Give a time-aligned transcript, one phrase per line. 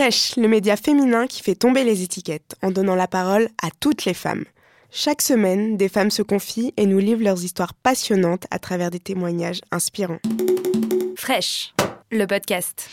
[0.00, 4.06] Fresh, le média féminin qui fait tomber les étiquettes en donnant la parole à toutes
[4.06, 4.46] les femmes.
[4.90, 8.98] Chaque semaine, des femmes se confient et nous livrent leurs histoires passionnantes à travers des
[8.98, 10.16] témoignages inspirants.
[11.16, 11.74] Fresh,
[12.10, 12.88] le podcast.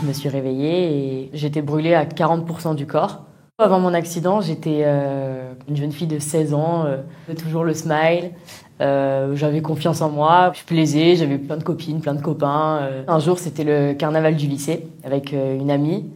[0.00, 3.26] Je me suis réveillée et j'étais brûlée à 40% du corps.
[3.60, 6.96] Avant mon accident, j'étais euh, une jeune fille de 16 ans, euh,
[7.40, 8.32] toujours le smile.
[8.80, 12.80] Euh, j'avais confiance en moi, je plaisais, j'avais plein de copines, plein de copains.
[12.82, 13.04] Euh.
[13.06, 16.10] Un jour, c'était le carnaval du lycée avec euh, une amie.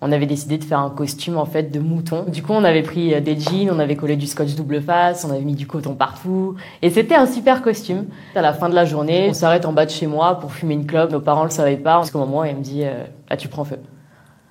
[0.00, 2.24] On avait décidé de faire un costume en fait de mouton.
[2.26, 5.30] Du coup, on avait pris des jeans, on avait collé du scotch double face, on
[5.30, 8.06] avait mis du coton partout, et c'était un super costume.
[8.34, 10.72] À la fin de la journée, on s'arrête en bas de chez moi pour fumer
[10.72, 11.12] une clope.
[11.12, 12.84] Nos parents le savaient pas, parce qu'au moment, elle me dit
[13.28, 13.76] "Ah, tu prends feu."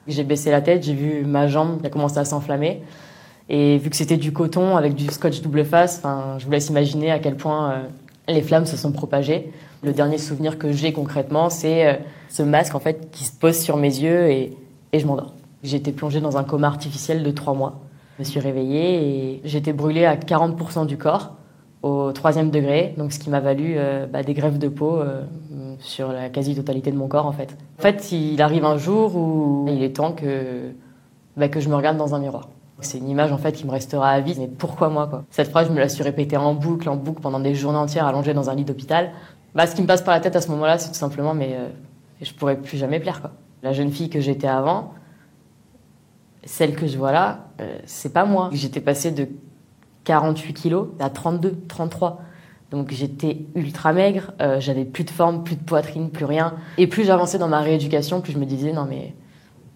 [0.08, 2.82] J'ai baissé la tête, j'ai vu ma jambe qui a commencé à s'enflammer.
[3.50, 6.02] Et vu que c'était du coton avec du scotch double face,
[6.38, 7.84] je vous laisse imaginer à quel point euh,
[8.28, 9.52] les flammes se sont propagées.
[9.84, 11.94] Le dernier souvenir que j'ai concrètement, c'est euh,
[12.30, 14.58] ce masque en fait qui se pose sur mes yeux et,
[14.92, 15.34] et je m'endors.
[15.64, 17.80] J'étais plongée dans un coma artificiel de trois mois.
[18.18, 21.34] Je me suis réveillée et j'étais brûlée à 40% du corps
[21.88, 25.00] au troisième degré, donc ce qui m'a valu euh, bah, des grèves de peau
[25.80, 27.56] sur la quasi-totalité de mon corps en fait.
[27.80, 30.72] En fait, il arrive un jour où il est temps que,
[31.36, 32.50] bah, que je me regarde dans un miroir.
[32.80, 34.36] C'est une image en fait qui me restera à vie.
[34.38, 35.24] Mais pourquoi moi quoi?
[35.32, 38.06] Cette phrase, je me la suis répétée en boucle, en boucle pendant des journées entières
[38.06, 39.12] allongée dans un lit d'hôpital.
[39.56, 41.54] Bah, ce qui me passe par la tête à ce moment-là, c'est tout simplement, mais
[41.54, 41.68] euh,
[42.22, 43.32] je pourrais plus jamais plaire quoi.
[43.64, 44.94] La jeune fille que j'étais avant,
[46.44, 48.50] celle que je vois là, euh, c'est pas moi.
[48.54, 49.28] J'étais passée de
[50.08, 52.22] 48 kilos à 32, 33.
[52.72, 56.54] Donc j'étais ultra maigre, euh, j'avais plus de forme, plus de poitrine, plus rien.
[56.78, 59.14] Et plus j'avançais dans ma rééducation, plus je me disais non mais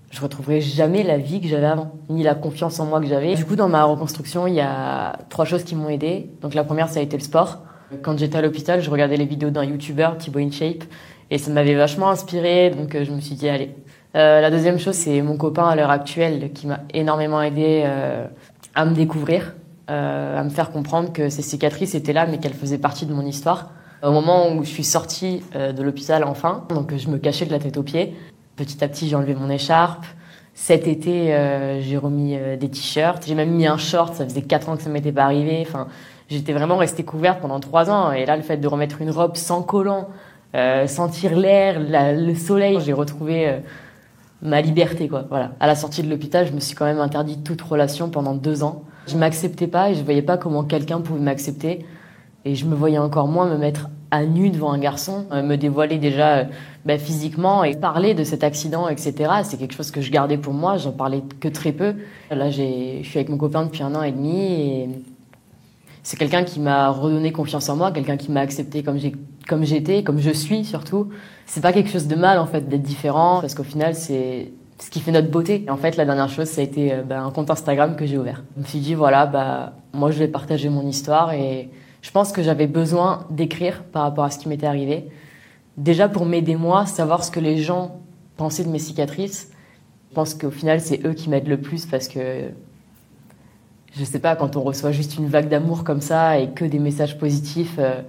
[0.10, 3.36] je retrouverai jamais la vie que j'avais avant, ni la confiance en moi que j'avais.
[3.36, 6.30] Du coup, dans ma reconstruction, il y a trois choses qui m'ont aidé.
[6.42, 7.60] Donc la première, ça a été le sport.
[8.02, 10.84] Quand j'étais à l'hôpital, je regardais les vidéos d'un YouTuber, Thibaut InShape,
[11.30, 12.72] et ça m'avait vachement inspiré.
[12.72, 13.72] Donc euh, je me suis dit, allez.
[14.16, 17.86] Euh, la deuxième chose, c'est mon copain à l'heure actuelle qui m'a énormément aidé
[18.76, 19.54] à me découvrir,
[19.90, 23.14] euh, à me faire comprendre que ces cicatrices étaient là, mais qu'elles faisaient partie de
[23.14, 23.72] mon histoire.
[24.04, 27.52] Au moment où je suis sortie euh, de l'hôpital enfin, donc je me cachais de
[27.52, 28.16] la tête aux pieds,
[28.58, 30.06] Petit à petit, j'ai enlevé mon écharpe.
[30.54, 33.26] Cet été, euh, j'ai remis des t-shirts.
[33.26, 34.14] J'ai même mis un short.
[34.14, 35.64] Ça faisait quatre ans que ça m'était pas arrivé.
[35.66, 35.88] Enfin,
[36.30, 38.12] j'étais vraiment restée couverte pendant trois ans.
[38.12, 40.10] Et là, le fait de remettre une robe sans collant,
[40.86, 43.62] sentir l'air, le soleil, j'ai retrouvé
[44.42, 45.10] ma liberté.
[45.30, 45.54] Voilà.
[45.60, 48.64] À la sortie de l'hôpital, je me suis quand même interdit toute relation pendant deux
[48.64, 48.84] ans.
[49.08, 51.86] Je m'acceptais pas et je voyais pas comment quelqu'un pouvait m'accepter.
[52.46, 55.56] Et je me voyais encore moins me mettre à nu devant un garçon, euh, me
[55.56, 56.44] dévoiler déjà euh,
[56.86, 59.32] bah, physiquement et parler de cet accident, etc.
[59.44, 61.96] C'est quelque chose que je gardais pour moi, j'en parlais que très peu.
[62.30, 64.90] Là, je suis avec mon copain depuis un an et demi et
[66.04, 69.14] c'est quelqu'un qui m'a redonné confiance en moi, quelqu'un qui m'a accepté comme j'ai
[69.48, 71.10] comme j'étais, comme je suis surtout.
[71.46, 74.90] C'est pas quelque chose de mal en fait d'être différent parce qu'au final c'est ce
[74.90, 75.66] qui fait notre beauté.
[75.70, 78.18] En fait, la dernière chose, ça a été euh, bah, un compte Instagram que j'ai
[78.18, 78.44] ouvert.
[78.58, 81.70] Je me suis dit voilà, bah moi je vais partager mon histoire et
[82.02, 85.08] je pense que j'avais besoin d'écrire par rapport à ce qui m'était arrivé.
[85.78, 88.00] Déjà pour m'aider moi, savoir ce que les gens
[88.38, 89.52] pensaient de mes cicatrices.
[90.10, 92.50] Je pense qu'au final, c'est eux qui m'aident le plus parce que
[93.94, 96.80] je sais pas, quand on reçoit juste une vague d'amour comme ça et que des
[96.80, 98.02] messages positifs, euh,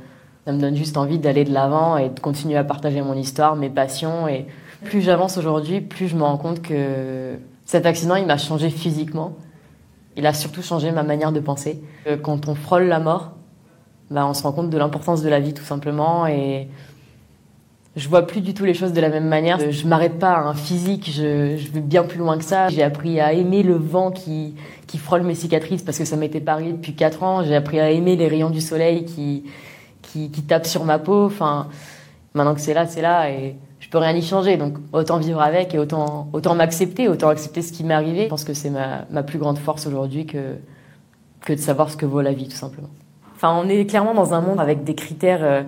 [0.46, 3.56] ça me donne juste envie d'aller de l'avant et de continuer à partager mon histoire,
[3.56, 4.26] mes passions.
[4.26, 4.46] Et
[4.84, 9.34] plus j'avance aujourd'hui, plus je me rends compte que cet accident, il m'a changé physiquement.
[10.16, 11.82] Il a surtout changé ma manière de penser.
[12.06, 13.32] Euh, quand on frôle la mort,
[14.10, 16.68] bah, on se rend compte de l'importance de la vie tout simplement et
[17.96, 19.58] je vois plus du tout les choses de la même manière.
[19.70, 22.68] Je m'arrête pas à un physique, je, vais bien plus loin que ça.
[22.68, 24.54] J'ai appris à aimer le vent qui,
[24.86, 27.42] qui frôle mes cicatrices parce que ça m'était pas arrivé depuis quatre ans.
[27.42, 29.44] J'ai appris à aimer les rayons du soleil qui,
[30.00, 31.26] qui, qui tapent sur ma peau.
[31.26, 31.68] Enfin,
[32.34, 33.56] maintenant que c'est là, c'est là et
[33.92, 34.56] peux rien y changer.
[34.56, 38.24] Donc autant vivre avec et autant, autant m'accepter, autant accepter ce qui m'est arrivé.
[38.24, 40.56] Je pense que c'est ma, ma plus grande force aujourd'hui que,
[41.42, 42.88] que de savoir ce que vaut la vie tout simplement.
[43.36, 45.62] Enfin, on est clairement dans un monde avec des critères euh,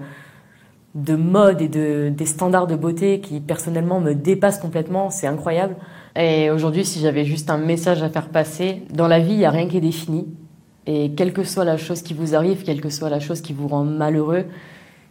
[0.95, 5.11] de mode et de, des standards de beauté qui personnellement me dépassent complètement.
[5.11, 5.77] C'est incroyable.
[6.17, 9.45] Et aujourd'hui, si j'avais juste un message à faire passer, dans la vie, il n'y
[9.45, 10.29] a rien qui est défini.
[10.87, 13.53] Et quelle que soit la chose qui vous arrive, quelle que soit la chose qui
[13.53, 14.45] vous rend malheureux,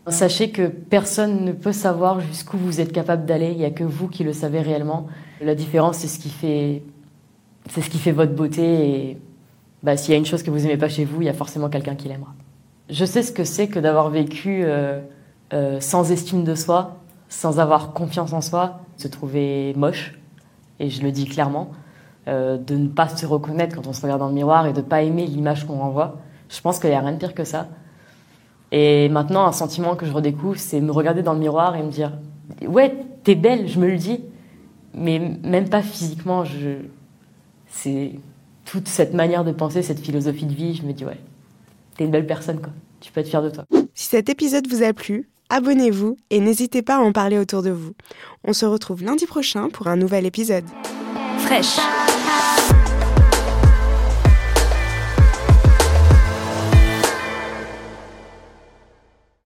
[0.08, 3.52] sachez que personne ne peut savoir jusqu'où vous êtes capable d'aller.
[3.52, 5.08] Il n'y a que vous qui le savez réellement.
[5.42, 6.84] La différence, c'est ce qui fait,
[7.70, 8.64] c'est ce qui fait votre beauté.
[8.64, 9.18] Et
[9.82, 11.34] bah, s'il y a une chose que vous aimez pas chez vous, il y a
[11.34, 12.34] forcément quelqu'un qui l'aimera.
[12.90, 15.00] Je sais ce que c'est que d'avoir vécu euh,
[15.54, 16.98] euh, sans estime de soi,
[17.30, 20.20] sans avoir confiance en soi, se trouver moche,
[20.80, 21.72] et je le dis clairement,
[22.28, 24.82] euh, de ne pas se reconnaître quand on se regarde dans le miroir et de
[24.82, 26.18] ne pas aimer l'image qu'on renvoie.
[26.50, 27.68] Je pense qu'il n'y a rien de pire que ça.
[28.76, 31.92] Et maintenant, un sentiment que je redécouvre, c'est me regarder dans le miroir et me
[31.92, 32.12] dire
[32.68, 32.92] Ouais,
[33.24, 34.20] t'es belle, je me le dis.
[34.96, 36.78] Mais même pas physiquement, je...
[37.70, 38.14] c'est
[38.66, 40.74] toute cette manière de penser, cette philosophie de vie.
[40.74, 41.20] Je me dis Ouais,
[41.96, 42.74] t'es une belle personne, quoi.
[43.00, 43.66] Tu peux être fier de toi.
[43.94, 47.70] Si cet épisode vous a plu, abonnez-vous et n'hésitez pas à en parler autour de
[47.70, 47.94] vous.
[48.44, 50.66] On se retrouve lundi prochain pour un nouvel épisode.
[51.38, 51.78] Fraîche.